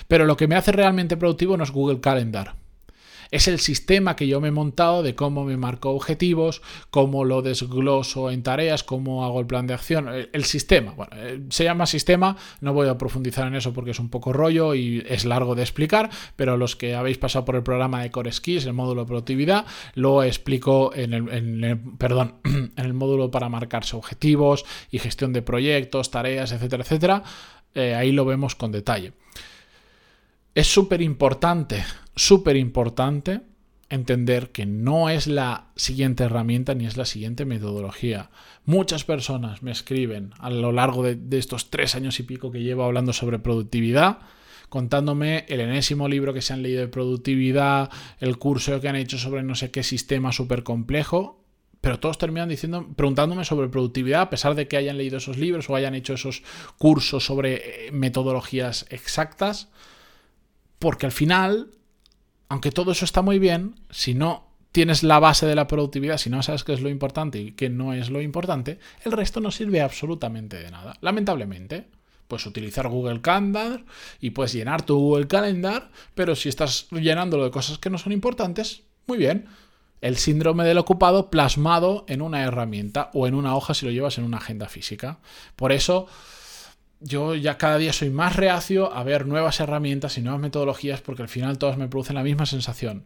Pero 0.08 0.26
lo 0.26 0.38
que 0.38 0.48
me 0.48 0.56
hace 0.56 0.72
realmente 0.72 1.18
productivo 1.18 1.58
no 1.58 1.64
es 1.64 1.72
Google 1.72 2.00
Calendar. 2.00 2.61
Es 3.32 3.48
el 3.48 3.60
sistema 3.60 4.18
que 4.18 4.28
yo 4.28 4.42
me 4.42 4.50
he 4.50 4.52
montado 4.52 5.04
de 5.04 5.16
cómo 5.16 5.46
me 5.46 5.56
marco 5.56 5.92
objetivos, 5.92 6.62
cómo 6.90 7.24
lo 7.24 7.42
desgloso 7.42 8.30
en 8.30 8.44
tareas, 8.44 8.84
cómo 8.84 9.24
hago 9.24 9.40
el 9.40 9.46
plan 9.46 9.68
de 9.68 9.74
acción. 9.74 10.10
El, 10.34 10.44
sistema, 10.44 10.92
bueno, 10.92 11.16
eh, 11.16 11.40
se 11.50 11.64
llama 11.64 11.86
sistema, 11.86 12.36
no 12.60 12.74
voy 12.74 12.90
a 12.90 12.98
profundizar 12.98 13.48
en 13.48 13.56
eso 13.56 13.72
porque 13.72 13.92
es 13.92 14.00
un 14.00 14.10
poco 14.10 14.34
rollo 14.34 14.76
y 14.76 15.02
es 15.08 15.24
largo 15.24 15.56
de 15.56 15.62
explicar, 15.62 16.10
pero 16.36 16.58
los 16.58 16.76
que 16.76 16.94
habéis 16.94 17.18
pasado 17.18 17.46
por 17.46 17.56
el 17.56 17.64
programa 17.64 18.04
de 18.04 18.12
Core 18.12 18.34
Skills, 18.34 18.66
el 18.66 18.74
módulo 18.74 19.04
de 19.04 19.08
productividad, 19.08 19.66
lo 19.96 20.24
explico 20.24 20.92
en 20.94 21.14
el, 21.14 21.80
perdón, 21.98 22.36
en 22.44 22.74
el 22.76 22.94
módulo 22.94 23.32
para 23.32 23.48
marcarse 23.48 23.96
objetivos 23.96 24.66
y 24.92 25.00
gestión 25.00 25.32
de 25.32 25.42
proyectos, 25.42 26.12
tareas, 26.12 26.52
etcétera, 26.52 26.84
etcétera. 26.84 27.24
Eh, 27.76 27.96
ahí 27.96 28.12
lo 28.12 28.26
vemos 28.26 28.56
con 28.56 28.74
detalle. 28.74 29.14
Es 30.54 30.68
súper 30.68 31.02
importante 31.02 31.82
súper 32.16 32.56
importante 32.58 33.42
entender 33.92 34.52
que 34.52 34.66
no 34.66 35.10
es 35.10 35.28
la 35.28 35.68
siguiente 35.76 36.24
herramienta 36.24 36.74
ni 36.74 36.86
es 36.86 36.98
la 36.98 37.06
siguiente 37.06 37.46
metodología. 37.46 38.30
Muchas 38.66 39.04
personas 39.04 39.64
me 39.64 39.72
escriben 39.72 40.32
a 40.40 40.50
lo 40.50 40.72
largo 40.72 41.04
de, 41.04 41.20
estos 41.38 41.70
tres 41.70 41.96
años 41.96 42.20
y 42.20 42.24
pico 42.24 42.52
que 42.52 42.64
llevo 42.64 42.84
hablando 42.84 43.12
sobre 43.12 43.40
productividad, 43.40 44.20
contándome 44.70 45.46
el 45.50 45.60
enésimo 45.60 46.08
libro 46.08 46.34
que 46.34 46.42
se 46.42 46.54
han 46.54 46.64
leído 46.64 46.80
de 46.80 46.88
productividad, 46.88 47.90
el 48.20 48.38
curso 48.38 48.80
que 48.80 48.88
han 48.88 48.96
hecho 48.96 49.18
sobre 49.18 49.44
no 49.44 49.56
sé 49.56 49.72
qué 49.72 49.84
sistema 49.84 50.32
súper 50.32 50.64
complejo, 50.64 51.44
pero 51.82 52.00
todos 52.00 52.18
terminan 52.18 52.48
diciendo, 52.48 52.88
preguntándome 52.96 53.44
sobre 53.44 53.68
productividad, 53.68 54.22
a 54.22 54.30
pesar 54.30 54.56
de 54.56 54.68
que 54.68 54.78
hayan 54.78 54.98
leído 54.98 55.18
esos 55.18 55.38
libros 55.38 55.70
o 55.70 55.76
hayan 55.76 55.96
hecho 55.96 56.14
esos 56.14 56.44
cursos 56.78 57.26
sobre 57.26 57.88
eh, 57.88 57.92
metodologías 57.92 58.86
exactas, 58.90 59.70
porque 60.80 61.08
al 61.08 61.12
final 61.12 61.72
aunque 62.52 62.74
todo 62.74 62.92
eso 62.92 63.06
está 63.06 63.22
muy 63.22 63.40
bien, 63.40 63.76
si 63.92 64.14
no 64.14 64.50
tienes 64.74 65.04
la 65.04 65.20
base 65.20 65.46
de 65.46 65.56
la 65.56 65.68
productividad, 65.68 66.18
si 66.18 66.30
no 66.30 66.44
sabes 66.44 66.66
qué 66.66 66.74
es 66.74 66.82
lo 66.82 66.90
importante 66.90 67.40
y 67.40 67.54
qué 67.54 67.70
no 67.70 67.94
es 67.94 68.10
lo 68.10 68.22
importante, 68.22 68.78
el 69.06 69.14
resto 69.14 69.40
no 69.40 69.52
sirve 69.52 69.80
absolutamente 69.80 70.58
de 70.58 70.70
nada. 70.70 70.98
Lamentablemente, 71.00 71.88
puedes 72.28 72.46
utilizar 72.46 72.90
Google 72.90 73.22
Calendar 73.22 73.86
y 74.20 74.32
puedes 74.32 74.52
llenar 74.52 74.82
tu 74.82 74.98
Google 74.98 75.30
Calendar, 75.30 75.92
pero 76.14 76.36
si 76.36 76.50
estás 76.50 76.90
llenándolo 76.92 77.46
de 77.46 77.52
cosas 77.52 77.78
que 77.78 77.90
no 77.90 77.98
son 77.98 78.12
importantes, 78.12 78.82
muy 79.08 79.18
bien. 79.18 79.46
El 80.02 80.18
síndrome 80.18 80.66
del 80.66 80.78
ocupado 80.78 81.30
plasmado 81.30 82.04
en 82.10 82.22
una 82.22 82.44
herramienta 82.44 83.12
o 83.14 83.28
en 83.28 83.34
una 83.34 83.56
hoja 83.56 83.74
si 83.74 83.86
lo 83.86 83.94
llevas 83.94 84.18
en 84.18 84.26
una 84.26 84.40
agenda 84.40 84.68
física. 84.68 85.20
Por 85.56 85.72
eso 85.72 86.08
yo 87.02 87.36
ya 87.36 87.58
cada 87.58 87.78
día 87.78 87.94
soy 87.94 88.12
más 88.12 88.36
reacio 88.36 88.94
a 88.94 89.04
ver 89.04 89.26
nuevas 89.26 89.60
herramientas 89.60 90.18
y 90.18 90.22
nuevas 90.22 90.40
metodologías 90.40 91.02
porque 91.02 91.24
al 91.24 91.30
final 91.30 91.58
todas 91.58 91.78
me 91.78 91.88
producen 91.88 92.16
la 92.16 92.24
misma 92.24 92.46
sensación. 92.46 93.06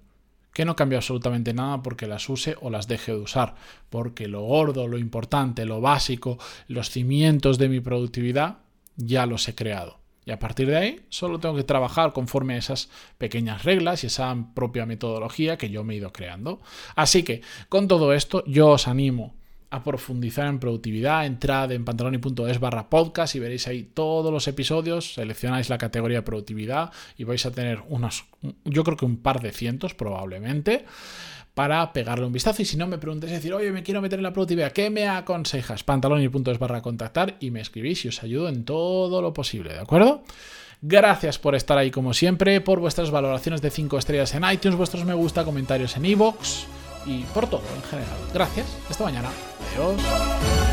Que 0.54 0.66
no 0.66 0.76
cambia 0.76 1.00
absolutamente 1.00 1.54
nada 1.54 1.82
porque 1.82 2.08
las 2.08 2.30
use 2.30 2.56
o 2.62 2.70
las 2.70 2.88
deje 2.88 3.12
de 3.14 3.20
usar. 3.20 3.56
Porque 3.90 4.28
lo 4.28 4.44
gordo, 4.44 4.88
lo 4.88 4.98
importante, 4.98 5.66
lo 5.66 5.82
básico, 5.82 6.38
los 6.68 6.90
cimientos 6.90 7.58
de 7.58 7.70
mi 7.70 7.80
productividad 7.80 8.60
ya 8.96 9.26
los 9.26 9.48
he 9.48 9.56
creado. 9.56 10.00
Y 10.26 10.32
a 10.32 10.40
partir 10.40 10.68
de 10.68 10.78
ahí 10.78 11.06
solo 11.10 11.40
tengo 11.40 11.56
que 11.56 11.64
trabajar 11.64 12.14
conforme 12.14 12.56
a 12.56 12.58
esas 12.58 12.90
pequeñas 13.18 13.64
reglas 13.64 14.04
y 14.04 14.08
esa 14.08 14.36
propia 14.54 14.86
metodología 14.86 15.58
que 15.58 15.70
yo 15.70 15.84
me 15.84 15.94
he 15.94 15.98
ido 15.98 16.12
creando. 16.12 16.62
Así 16.96 17.24
que 17.24 17.42
con 17.70 17.88
todo 17.88 18.14
esto 18.14 18.44
yo 18.46 18.70
os 18.70 18.88
animo 18.88 19.36
a 19.76 19.84
profundizar 19.84 20.48
en 20.48 20.60
productividad, 20.60 21.26
entrad 21.26 21.72
en 21.72 21.86
pantaloni.es 21.86 22.60
barra 22.60 22.90
podcast 22.90 23.36
y 23.36 23.40
veréis 23.40 23.68
ahí 23.68 23.84
todos 23.84 24.32
los 24.32 24.48
episodios, 24.48 25.14
seleccionáis 25.14 25.70
la 25.70 25.78
categoría 25.78 26.20
de 26.20 26.24
productividad 26.24 26.92
y 27.18 27.24
vais 27.24 27.46
a 27.46 27.52
tener 27.52 27.82
unos, 27.90 28.26
yo 28.64 28.84
creo 28.84 28.98
que 28.98 29.06
un 29.06 29.18
par 29.18 29.42
de 29.42 29.52
cientos 29.52 29.94
probablemente 29.94 30.86
para 31.54 31.94
pegarle 31.94 32.26
un 32.26 32.34
vistazo. 32.34 32.62
Y 32.62 32.66
si 32.66 32.78
no, 32.78 32.88
me 32.88 32.98
preguntéis 32.98 33.34
decir, 33.34 33.54
oye, 33.54 33.72
me 33.72 33.84
quiero 33.84 34.02
meter 34.02 34.20
en 34.20 34.24
la 34.24 34.34
productividad, 34.34 34.72
¿qué 34.72 34.90
me 34.90 35.08
aconsejas? 35.08 35.84
Pantaloni.es 35.84 36.60
barra 36.60 36.82
contactar 36.82 37.38
y 37.40 37.52
me 37.52 37.62
escribís 37.62 38.06
y 38.06 38.10
os 38.10 38.22
ayudo 38.24 38.50
en 38.50 38.66
todo 38.66 39.22
lo 39.22 39.34
posible, 39.34 39.74
¿de 39.74 39.80
acuerdo? 39.80 40.24
Gracias 40.82 41.40
por 41.40 41.56
estar 41.56 41.78
ahí 41.78 41.90
como 41.90 42.14
siempre, 42.14 42.62
por 42.62 42.80
vuestras 42.80 43.10
valoraciones 43.10 43.62
de 43.62 43.72
5 43.72 43.98
estrellas 43.98 44.36
en 44.36 44.44
iTunes, 44.52 44.78
vuestros 44.78 45.06
me 45.06 45.14
gusta, 45.14 45.44
comentarios 45.44 45.96
en 45.98 46.06
iVoox 46.06 46.66
y 47.06 47.24
por 47.24 47.48
todo 47.48 47.64
en 47.76 47.84
general. 47.84 48.18
Gracias. 48.34 48.68
Hasta 48.90 49.04
mañana. 49.04 49.30
Adiós. 49.74 50.65